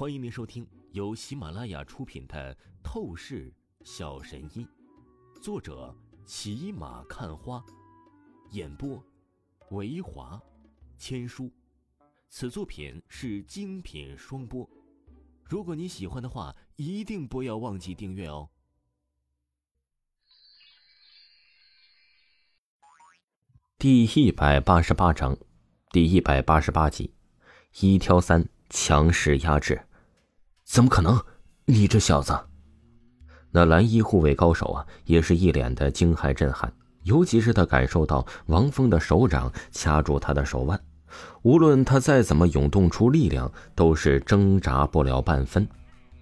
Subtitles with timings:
[0.00, 3.52] 欢迎您收听由喜马拉雅出品的《透视
[3.84, 4.66] 小神医》，
[5.42, 7.62] 作者骑马看花，
[8.52, 9.04] 演播
[9.72, 10.40] 维华
[10.96, 11.52] 千书。
[12.30, 14.66] 此作品是精品双播。
[15.44, 18.48] 如果你喜欢的话，一定不要忘记订阅哦。
[23.78, 25.36] 第一百八十八章，
[25.90, 27.12] 第一百八十八集，
[27.80, 29.86] 一挑三，强势压制。
[30.70, 31.20] 怎么可能？
[31.64, 32.32] 你这小子！
[33.50, 36.72] 那蓝衣护卫高手啊，也是一脸的惊骇震撼。
[37.02, 40.80] 尤其是他感受到王峰的手掌掐住他的手腕，
[41.42, 45.66] 无论他再怎么涌动出力量，都是挣扎不了半分。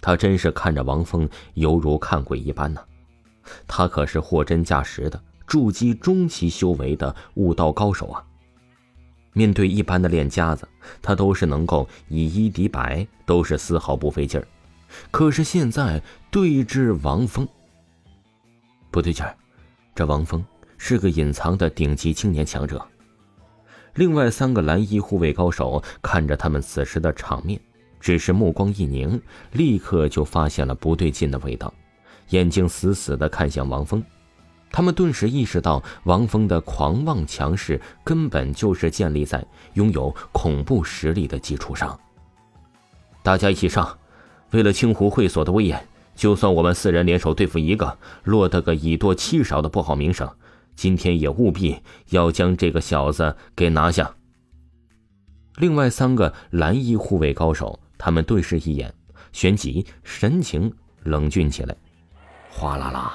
[0.00, 2.80] 他真是看着王峰犹如看鬼一般呢。
[3.68, 8.24] 他可是货真价实的筑基中期修为的悟道高手啊！
[9.32, 10.68] 面对一般的练家子，
[11.00, 14.46] 他都是能够以一敌百，都是丝毫不费劲儿。
[15.10, 17.48] 可是现在对峙王峰，
[18.90, 19.34] 不对劲儿。
[19.94, 20.44] 这王峰
[20.76, 22.84] 是个隐藏的顶级青年强者。
[23.94, 27.60] 另外三个蓝衣护卫高手看着他们此时的场面，
[28.00, 29.20] 只是目光一凝，
[29.52, 31.72] 立刻就发现了不对劲的味道，
[32.30, 34.02] 眼睛死死的看向王峰。
[34.72, 41.98] 他们顿时意识到，王峰的狂妄强势根本就是建立在拥有恐怖实力的基础上。
[43.22, 43.98] 大家一起上，
[44.50, 50.28] 为了青湖会所的威严，就算我们四人联手对付一个，落得个以多欺少的不好名声，
[50.74, 54.16] 今天也务必要将这个小子给拿下。
[55.56, 58.92] 另外三个蓝衣护卫高手，他们对视一眼，
[59.32, 60.72] 旋即神情
[61.04, 61.76] 冷峻起来，
[62.50, 63.14] 哗啦啦。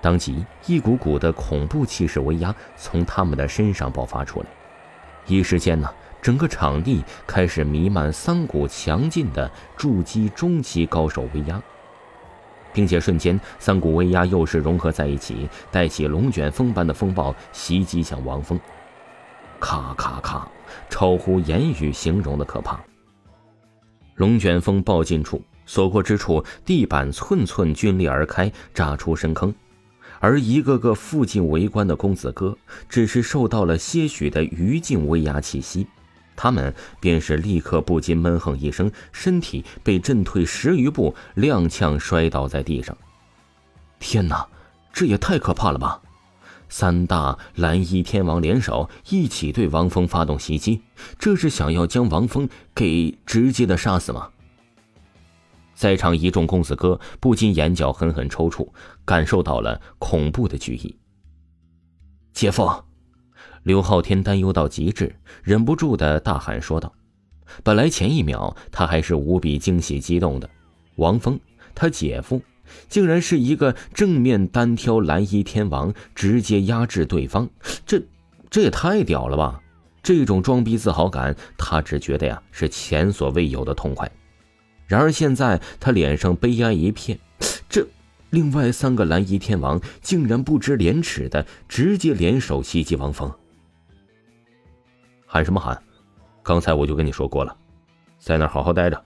[0.00, 4.46] 当即，一股股的恐怖气势威压从他们的身上爆发出来，
[5.26, 11.60] 一时间呢，整个场地开始弥漫三股强劲的筑基中期高手威压，
[12.72, 18.58] 并且瞬间，三股威压又是融合在一起，带起龙卷风般的风暴袭击向王峰。
[19.58, 20.48] 咔咔咔，
[20.88, 22.80] 超乎言语形容的可怕。
[24.14, 29.54] 龙卷风暴尽处，所过之处，地板寸寸皲裂而开，炸出深坑。
[30.20, 32.56] 而一个个附近围观的公子哥，
[32.88, 35.86] 只是受到了些许的余烬威压气息，
[36.36, 42.96] 他们便是立刻不禁闷哼一声，身体被震退十余步，踉跄摔倒在地上。
[43.98, 44.46] 天哪，
[44.92, 46.00] 这也太可怕了吧！
[46.68, 50.82] 三大蓝衣天王联手一起对王峰发动袭击，
[51.18, 54.28] 这是想要将王峰给直接的杀死吗？
[55.80, 58.68] 在场一众公子哥不禁眼角狠狠抽搐，
[59.06, 60.94] 感受到了恐怖的惧意。
[62.34, 62.70] 姐夫，
[63.62, 66.92] 刘昊天担忧到极致，忍不住的大喊说道
[67.64, 70.50] ：“本来前一秒他还是无比惊喜激动的，
[70.96, 71.40] 王峰，
[71.74, 72.42] 他姐夫，
[72.90, 77.48] 竟然是一个正面单挑蓝衣天王，直接压制对方，
[77.86, 78.02] 这
[78.50, 79.58] 这也太屌了吧！
[80.02, 84.06] 这种装逼自豪感，他只觉得呀是前所未有的痛快。”
[84.90, 87.16] 然而现在他脸上悲哀一片，
[87.68, 87.86] 这
[88.30, 93.32] 另外三个蓝衣天王竟然不知廉耻的直接联手袭击王峰。
[95.26, 95.80] 喊什么喊？
[96.42, 97.56] 刚才我就跟你说过了，
[98.18, 99.00] 在那好好待着，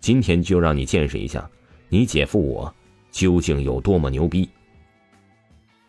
[0.00, 1.46] 今天就让你见识一下
[1.90, 2.74] 你姐夫我
[3.10, 4.48] 究竟有多么牛逼。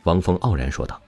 [0.03, 1.01] 王峰傲然说道。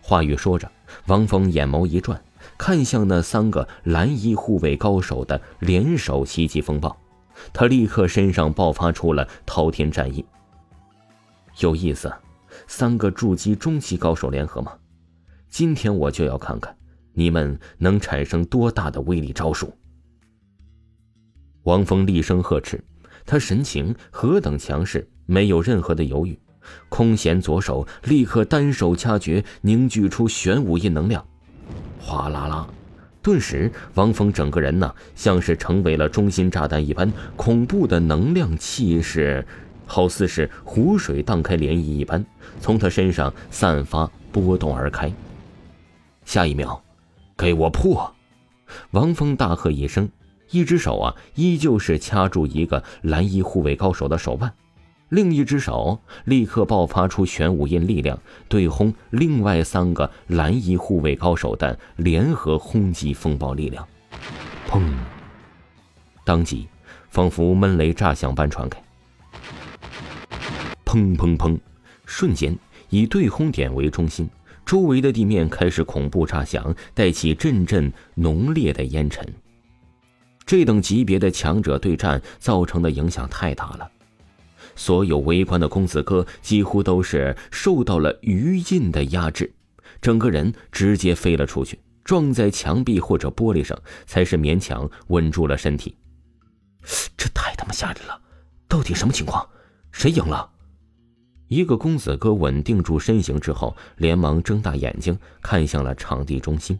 [0.00, 0.70] 话语说着，
[1.08, 2.22] 王峰眼眸一转，
[2.56, 6.96] 看向那三个蓝衣护卫高手的联手袭击风暴。
[7.52, 10.24] 他立刻身上爆发出了滔天战意。
[11.60, 12.12] 有意思，
[12.66, 14.72] 三个筑基中期高手联合吗？
[15.48, 16.74] 今天我就要看看
[17.12, 19.76] 你们能产生多大的威力招数。
[21.64, 22.82] 王峰厉声呵斥，
[23.26, 26.38] 他神情何等强势，没有任何的犹豫，
[26.88, 31.24] 空闲左手立刻单手掐诀，凝聚出玄武印能量，
[32.00, 32.66] 哗啦啦。
[33.22, 39.46] 顿时，王峰整个人呢，像是成为了中心炸弹一般，恐怖的能量气势，
[39.86, 42.24] 好似是湖水荡开涟漪一般，
[42.60, 45.12] 从他身上散发波动而开。
[46.24, 46.82] 下一秒，
[47.36, 48.12] 给我破！
[48.90, 50.08] 王峰大喝一声，
[50.50, 54.52] 一只手啊，依旧是掐住一个蓝衣护卫高手的手腕。
[55.12, 58.18] 另一只手立刻爆发出玄武印力量，
[58.48, 63.86] 对轰另外三个蓝衣护卫高手的联合轰击风暴力量。
[64.66, 64.80] 砰！
[66.24, 66.66] 当即，
[67.10, 68.82] 仿佛闷雷炸响般传开。
[70.86, 71.58] 砰砰砰！
[72.06, 74.30] 瞬间，以对轰点为中心，
[74.64, 79.22] 周围的地面开始恐怖炸响，带起阵阵浓烈的烟尘。
[80.46, 83.90] 这等级别的强者对战造成的影响太大了，
[84.74, 89.52] 所有围观的公子哥几乎都是受到了余印的压制，
[90.00, 95.96] 整个人直接飞了出去，撞在墙壁或者玻璃上，才是勉强稳住了身体。
[97.16, 98.20] 这太他妈吓人了！
[98.66, 99.46] 到底什么情况？
[99.92, 100.50] 谁赢了？
[101.48, 106.78] 一个公子哥稳定住身形之后，连忙睁大眼睛看向了场地中心。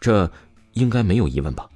[0.00, 0.28] 这
[0.72, 1.68] 应该没有疑问吧？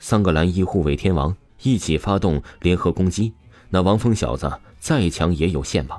[0.00, 3.32] 三个蓝衣护卫天王一起发动联合攻击，
[3.74, 5.98] 那王峰小子再强也有限吧？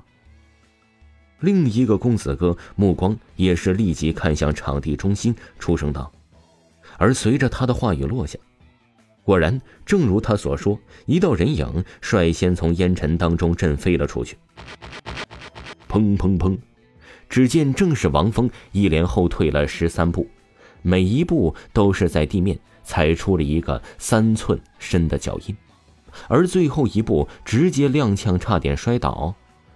[1.39, 6.11] 另一个公子哥目光也是立即看向场地中心，出声道。
[6.99, 8.37] 而随着他的话语落下，
[9.23, 14.37] 果然正如他所说，一道人影率先从烟尘当中震飞了出去。
[15.89, 16.55] 砰砰砰！
[17.27, 20.27] 只见正是王峰，一连后退了十三步，
[20.83, 22.59] 每一步都是在地面。
[22.83, 25.55] 踩出了一个三寸深的脚印，
[26.27, 29.33] 而最后一步直接踉跄，差点摔倒。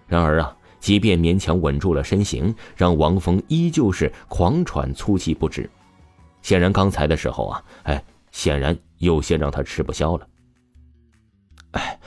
[0.08, 5.70] 然而啊，即便勉强稳住了身形，让王峰依旧是狂喘粗气不止。
[6.42, 10.28] 显然刚才的时候啊，哎，显然有些让他吃不消了。
[11.72, 12.00] 哎，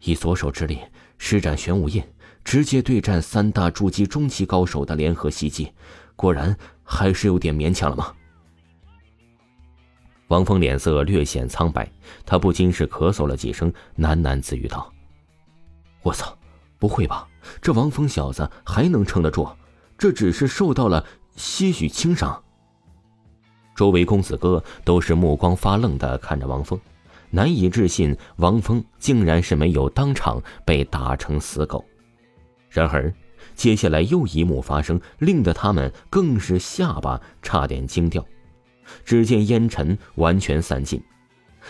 [0.00, 0.78] 以左手之力
[1.18, 2.02] 施展玄武印，
[2.42, 5.70] 直接对战三大筑基中期高手的联合袭击，
[6.16, 8.12] 果然还是有点勉强了吗？
[10.32, 11.86] 王峰脸色略显苍白，
[12.24, 14.90] 他不禁是咳嗽了几声，喃喃自语道
[16.02, 16.34] ：“我操，
[16.78, 17.28] 不会吧？
[17.60, 19.46] 这王峰小子还能撑得住？
[19.98, 21.04] 这只是受到了
[21.36, 22.42] 些许轻伤。”
[23.76, 26.80] 周围公子哥都是目光发愣的看着王峰，
[27.28, 31.84] 难以置信王峰竟然是没有当场被打成死狗。
[32.70, 33.12] 然而，
[33.54, 38.24] 接下来又一幕发生，令得他们更是下巴差点惊掉。
[39.04, 41.02] 只见烟尘完全散尽，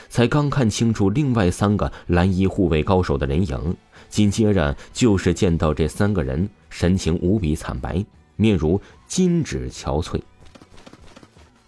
[0.08, 3.76] 才刚看清楚另外三个蓝衣护卫高手的人影，
[4.08, 8.04] 紧接着就是见到这三个人神情无比惨白，
[8.36, 10.20] 面如金纸憔悴。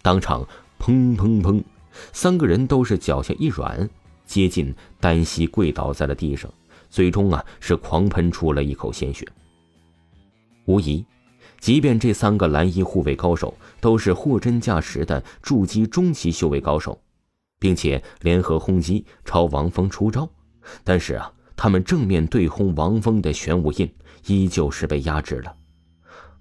[0.03, 0.47] 当场
[0.79, 1.63] 砰砰砰，
[2.13, 3.89] 三个人都是脚下一软，
[4.27, 6.53] 接近单膝跪倒在了地上，
[6.91, 9.27] 最终啊是狂喷出了一口鲜血。
[10.67, 11.05] 无疑。
[11.65, 17.01] 即便这三个蓝衣护卫高手都是货真价实的筑基中期修为高手，
[17.59, 20.29] 并且联合轰击朝王峰出招，
[20.85, 23.91] 但是啊，他们正面对轰王峰的玄武印
[24.27, 25.57] 依旧是被压制了。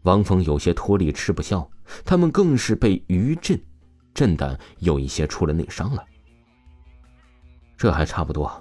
[0.02, 1.66] 王峰有些脱力吃不消，
[2.04, 3.58] 他们更是被余震
[4.14, 6.04] 震的有一些出了内伤了。
[7.78, 8.52] 这还差不多，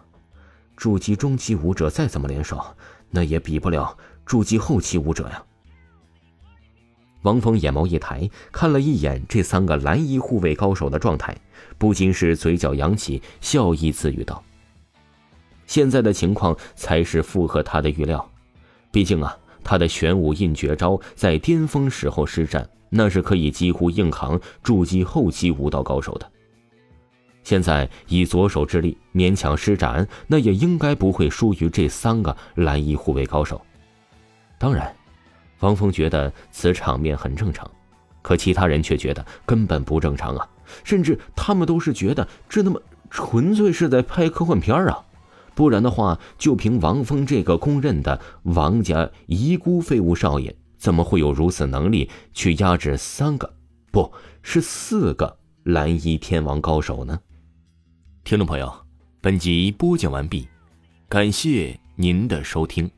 [0.76, 2.64] 筑基中期武者再怎么联手，
[3.10, 5.44] 那也比不了筑基后期武者呀。
[7.22, 11.36] 王峰眼眸一抬，看了一眼这三个蓝衣护卫高手的状态，
[11.78, 14.42] 不禁是嘴角扬起，笑意自语道
[15.66, 18.28] ：“现在的情况才是符合他的预料。
[18.90, 26.28] 毕竟啊，他的玄武印绝招在巅峰时候施展，那是可以几乎硬扛筑基后期武道高手的。
[27.44, 33.60] 现在以左手之力勉强施展，那也应该不会输于这三个蓝衣护卫高手。
[34.58, 34.92] 当然。”
[35.62, 37.68] 王峰觉得此场面很正常，
[38.20, 40.48] 可其他人却觉得根本不正常啊！
[40.84, 42.80] 甚至他们都是觉得这他妈
[43.10, 45.04] 纯粹是在拍科幻片啊！
[45.54, 53.54] 不然的话，就凭王峰这个公认的王家遗孤废物少爷，怎么会有如此能力去压制三个，
[53.90, 54.10] 不
[54.42, 57.20] 是四个蓝衣天王高手呢？
[58.24, 58.72] 听众朋友，
[59.20, 60.48] 本集播讲完毕，
[61.08, 62.90] 感谢您的收听。